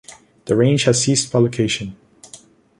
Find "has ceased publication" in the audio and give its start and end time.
0.85-1.95